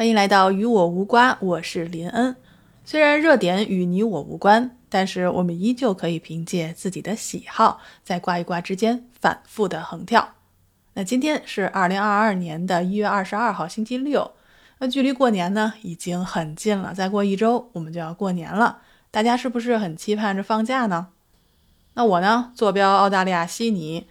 [0.00, 2.34] 欢迎来到与我无瓜，我是林恩。
[2.86, 10.30] 虽然热点与你我无关，但是我们依旧可以凭借自己的喜好，在瓜与瓜之间反复的横跳。
[10.94, 14.30] 那今天是二零二二年的一月二十二号，星期六。
[14.78, 18.78] 那距离过年呢已经很近了，再过一周我们就要过年了。
[19.10, 21.08] 大家是不是很期盼着放假呢？
[21.92, 24.06] 那我呢，坐标澳大利亚悉尼，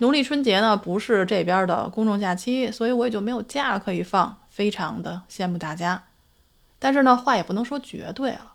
[0.00, 6.04] 农历春节呢不是这边的公众假期，所以我也就没有假可以放，非常的羡慕大家。
[6.78, 8.52] 但是呢，话也不能说绝对了。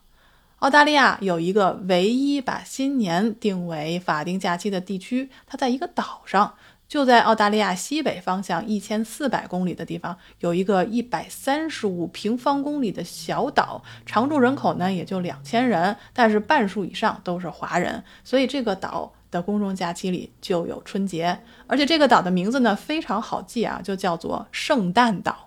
[0.59, 6.53] 澳大利亚有一个唯一把新年定为法定假期的地区，它在一个岛上。
[6.87, 25.44] 就在澳大利亚西北方向一千四百公里的地方，有一个一百三十五平方公里的小岛，常住人口呢也就两千人，但是半数以上都是华人，所以这个岛的公众假期里就有春节，而且这个岛的名字呢非常好记啊，就叫做圣诞岛。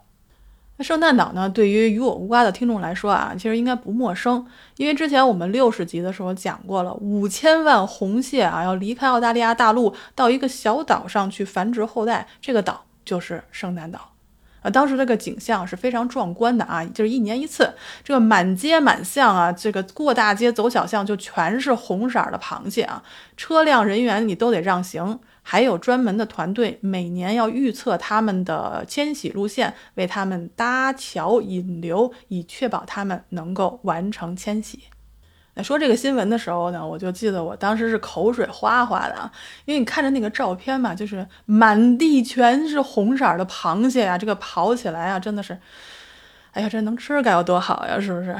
[0.78, 1.50] 那圣诞岛呢？
[1.50, 4.46] 对于与我无关的听众来说啊，其实应该不陌生，
[4.76, 14.12] 因为之前我们六十集的时候讲过了，五千万红蟹啊要离开澳大利亚大陆，到一个小岛上去繁殖后代，这个岛就是圣诞岛。
[14.70, 23.02] 当时这个景象是非常壮观的啊，就是一年一次，这个满街满巷啊，这个过大街走小巷就全是红色的螃蟹啊，
[23.36, 25.18] 车辆人员你都得让行。
[25.42, 34.78] 还有专门的团队，每年要预测他们的迁徙路线，为他们搭桥引流，以确保他们能够完成迁徙。
[35.62, 39.30] 说这个新闻的时候呢，我就记得我当时是口水哗哗的啊，
[39.64, 45.58] 因为你看着那个照片嘛，就是满地全是红色的螃蟹呀，这个跑起来啊，真的是，
[46.52, 48.36] 哎呀，这能吃该有多好呀，是不是？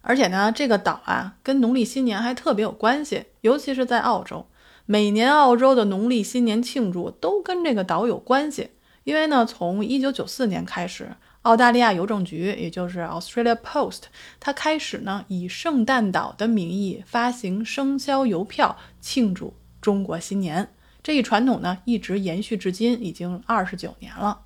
[0.00, 4.46] 而且呢，这个岛啊，跟农历新年还特别有关系，尤其是在澳洲。
[4.84, 8.70] 每年澳洲的农历新年庆祝都跟这个岛有关系，
[9.04, 14.02] 因为呢，从一九九四年开始，澳大利亚邮政局，也就是 Australia Post，
[14.38, 20.68] 它开始呢以圣诞岛的名义发行生肖邮票庆祝中国新年。
[21.02, 24.42] 这一传统呢一直延续至今，已经二十九年了。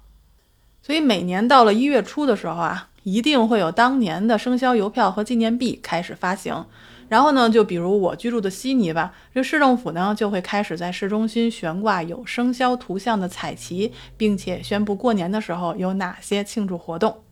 [0.82, 6.64] 所以每年到了一月初的时候啊，一定会有当年的生肖邮票和纪念币开始发行。
[7.08, 17.22] 然后呢，就比如我居住的悉尼吧，这市政府呢就会开始在市中心悬挂有生肖图像的彩旗，并且宣布过年的时候有哪些庆祝活动。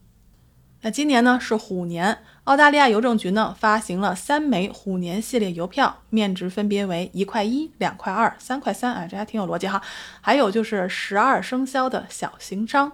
[0.82, 9.80] 那今年呢是虎年，澳大利亚邮政局呢发行了三枚虎年系列邮票，面值分别为一块一、两块二、三块三，啊，这还挺有逻辑哈。
[10.20, 12.92] 还有就是十二生肖的小型章。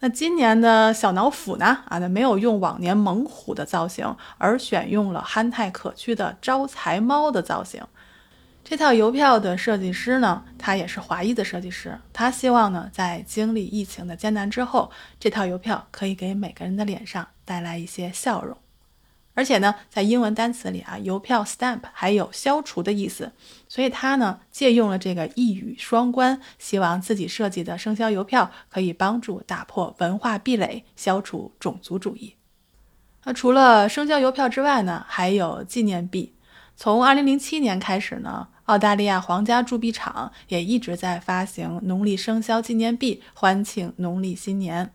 [0.00, 1.66] 那今年的小脑斧呢？
[1.88, 7.82] 啊，那没有用往年猛虎的造型，而选用了憨态可掬的招财猫的造型。
[8.62, 11.98] 这套邮票的设计师呢，他也是华裔的设计师。
[12.12, 18.56] 他希望呢，在经历疫情的艰难之后，这套邮票可以给每个人的脸上带来一些笑容。
[19.38, 23.30] 而且呢，在英文单词里啊，邮票 stamp 还有消除的意思，
[23.68, 32.34] 所以他呢借用了这个一语双关，希望自己设计的生肖邮票可以帮助打破文化壁垒，消除种族主义。
[33.22, 36.34] 那除了生肖邮票之外呢，还有纪念币。
[36.74, 44.92] 从2007年开始呢，澳大利亚皇家铸币厂也一直在发行农历生肖纪念币，欢庆农历新年。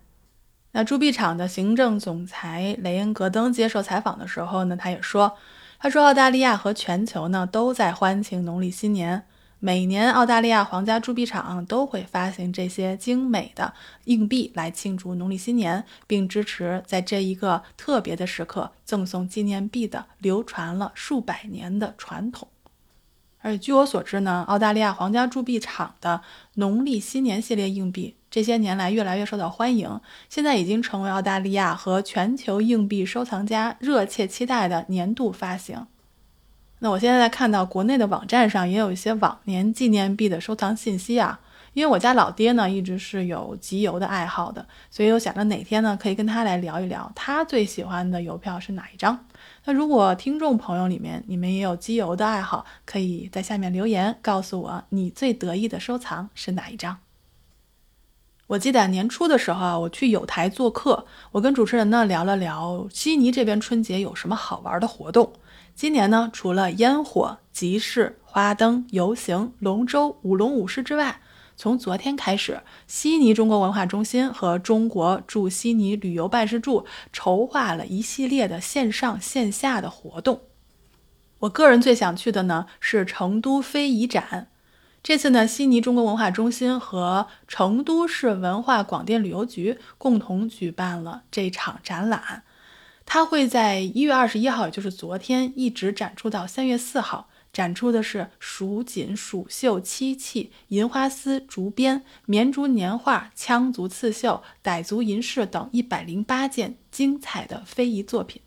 [0.75, 5.37] 那铸币厂的行政总裁雷恩格登接受采访的时候呢，他也说，
[5.77, 9.23] 他说澳大利亚和全球呢都在欢庆农历新年，
[9.59, 13.75] 每年澳大利亚皇家铸币厂都会发行这些精美的
[14.05, 22.47] 硬币来庆祝农历新年，并支持在这一个特别的时刻赠送纪念币的流传了数百年的传统。
[23.43, 26.21] 而据我所知呢，澳大利亚皇家铸币厂的
[26.55, 29.99] 农历新年系列硬币这些年来越来越受到欢迎，
[30.29, 35.85] 现在已经成为澳大利亚和全球硬币收藏家热切期待的年度发行。
[36.79, 41.39] 那我现在在看到国内的网站上也有一些往年纪念币的收藏信息啊，
[41.73, 49.25] 因为我家老爹呢一直是有集邮的爱好的，所以我想着哪天呢可以跟他来聊一聊，他最喜欢的邮票是哪一张。
[49.65, 56.99] 那如果听众朋友里面你们也有机油的爱好，可以在下面留言告诉我你最得意的收藏是哪一张。
[58.47, 65.33] 我记得年初的时候啊，我去有台做客，我跟主持人呢聊了聊悉尼这边春节有什么好玩的活动。
[65.73, 71.21] 今年呢，除了烟火、集市、花灯、游行、龙舟、舞龙舞狮之外，
[71.55, 80.41] 从昨天开始，悉尼中国文化中心和中国驻悉尼旅游办事处筹划了一系列的线上线下的活动。
[81.39, 84.49] 我个人最想去的呢是成都非遗展。
[85.03, 92.43] 这次呢，悉尼中国文化中心和成都市文化广电旅游局共同举办了这场展览，
[93.05, 97.27] 它会在一月二十一号，也就是昨天，一直展出到三月四号。
[97.53, 108.41] 展出的是蜀锦、蜀绣、漆器、银花丝、竹编、绵竹年画、羌族刺绣、傣族银饰等一百零八件精彩的非遗作品。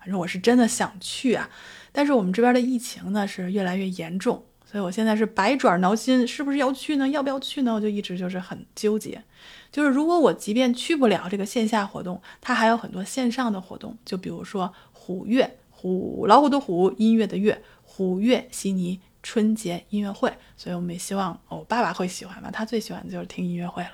[0.00, 1.48] 反正我是真的想去啊，
[1.92, 7.06] 但是我们这边的疫情呢是越来越严重，所以我现在是百爪挠心，是不是要去呢？
[7.08, 7.74] 要不要去呢？
[7.74, 9.22] 我就一直就是很纠结。
[9.70, 17.62] 就是如果我即便去不了这个线下活动，它还有很多线上的活动，就比如说虎跃，虎老虎的虎，音乐的乐。
[17.84, 22.50] 虎跃悉尼春节音乐会，所以我们也希望我爸爸会喜欢吧。
[22.52, 23.92] 他最喜欢的就是听音乐会了。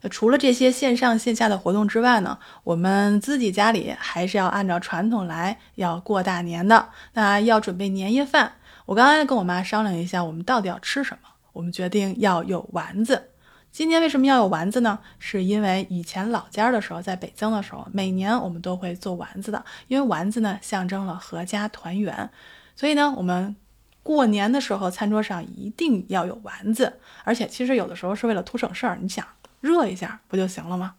[0.00, 6.88] 那除了这些线上线下的活动之外呢，我们自己家里还是要按照传统来，要过大年的。
[7.12, 8.52] 那要准备年夜饭，
[8.86, 11.28] 我刚才跟我妈商量一下，我们到底要吃什么？
[11.52, 13.30] 我们决定要有丸子。
[13.78, 14.98] 今年为什么要有丸子呢？
[15.20, 22.28] 是因为以前老家的时候，在北京的时候，每年我们都会做丸子的，因为丸子呢象征了阖家团圆。
[22.74, 23.54] 所以呢，我们
[24.02, 28.98] 过年的时候，餐桌上一定要有丸子，而且其实有的时候是为了图省事儿。
[29.00, 29.24] 你想
[29.60, 30.96] 热一下不就行了吗？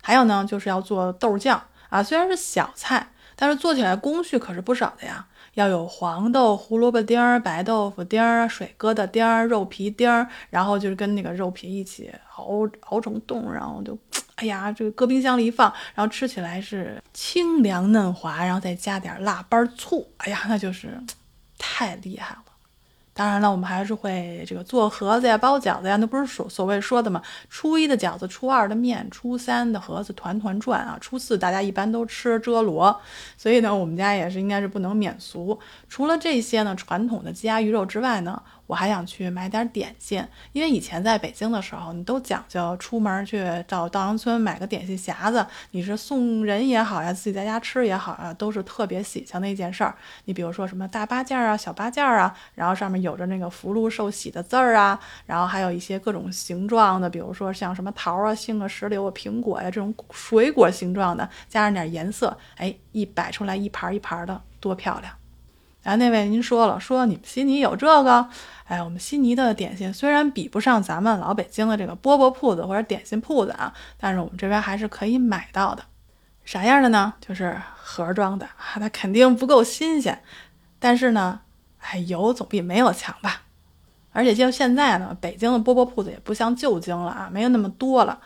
[0.00, 5.26] 还有呢，就是要做豆酱啊，虽然是小菜，但是做起来工序可是不少的呀。
[5.54, 13.98] 要有黄豆、胡萝卜丁儿、白豆腐丁儿、水疙瘩丁儿、肉皮丁儿，然后就是跟那个肉皮一起熬熬成冻，然后就。
[14.36, 21.00] 哎呀，这个搁冰箱里一放，然后吃起来是清凉嫩滑，然后再加点辣拌醋，哎呀，那就是
[21.56, 22.43] 太厉害了。
[23.14, 27.22] 当然了，我们还是会这个做盒子呀、包饺子呀，那不是所所谓说的嘛？
[27.48, 33.00] 初一的饺子，初二的面，初三的盒子团团转啊，初四大家一般都吃遮罗，
[33.38, 35.58] 所以呢，我们家也是应该是不能免俗。
[35.88, 38.42] 除了这些呢，传统的鸡鸭鱼肉之外呢。
[38.66, 49.94] 我还想去买点点心，因为以前在北京的时候，你都讲究出门去到稻香村买个点心匣子，你是送人也好呀，自己在家吃也好啊，都是特别喜庆的一件事儿。
[50.24, 65.12] 你比如说什么大八件啊、小八件啊，然后上面有着那个福禄寿喜的字儿啊，然后还有一些各种形状的，比如说像什么桃啊、杏啊、石榴啊、苹果呀这种水果形状的，加上点颜色，哎，一摆出来一盘一盘的，多漂亮！
[65.84, 68.28] 然后那位您说了，说你们悉尼有这个？
[68.64, 75.84] 哎，我们悉尼的点心虽然比不上咱们老北京的这个饽饽铺子或者点心铺子啊，但是我们这边还是可以买到的。
[76.46, 77.12] 啥样的呢？
[77.20, 80.22] 就是盒装的啊，它肯定不够新鲜，
[80.78, 81.40] 但是呢，
[81.78, 83.42] 哎，有总比没有强吧。
[84.12, 88.18] 而且就现在呢，北京的饽饽铺子也不像旧京了啊，没有那么多了。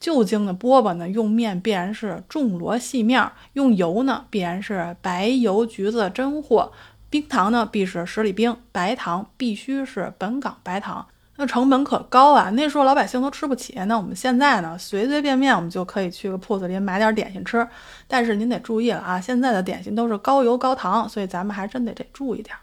[0.00, 6.72] 旧京的饽饽呢，用面必然是重罗细面，用油呢必然是白油橘子真货。
[7.08, 11.06] 冰糖呢必是十里冰，白糖必须是本港白糖，
[11.36, 12.50] 那成本可高啊！
[12.50, 17.66] 那时候老百姓都吃不起，那我们现在呢，随随便便我们就可以去个铺子里买点点心吃。
[18.08, 22.56] 但是您得注意了啊，现在的点心都是高油高糖，所以咱们还真得得注意点。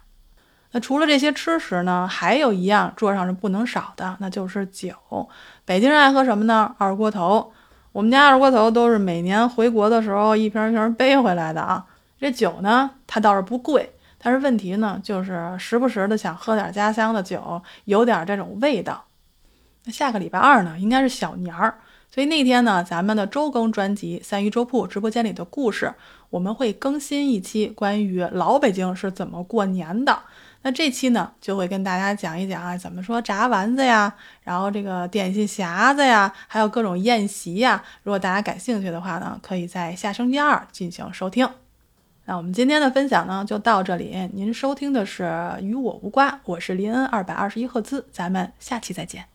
[0.72, 4.94] 那除了这些吃食呢，还有一样桌上是不能少的，那就是酒。
[5.66, 6.76] 北京人爱喝什么呢？
[6.80, 7.54] 二锅头。
[7.92, 11.86] 我们家二锅头都是每年回国的时候一瓶一瓶背回来的啊。
[12.20, 13.94] 这酒呢，它倒是不贵。
[14.24, 19.04] 但是问题呢，就是时不时的想喝点家乡的酒，有点这种味道。
[19.84, 21.78] 那下个礼拜二呢，应该是小年儿，
[22.10, 25.94] 所以那天呢，咱们的周更专辑《三鱼粥铺》直播间里的故事，
[26.30, 30.18] 我们会更新一期关于老北京是怎么过年的。
[30.62, 34.14] 那这期呢，就会跟大家讲一讲啊，怎么说炸丸子呀，
[34.44, 37.84] 然后这个点心匣子呀，还有各种宴席呀。
[38.04, 41.46] 如果大家感兴趣的话呢，可以在下星期二进行收听。
[42.26, 44.30] 那我们今天的分享呢，就到这里。
[44.34, 45.24] 您收听的是
[45.60, 49.33] 《与我无关》，我是林恩，二百二十一赫兹，咱们下期再见。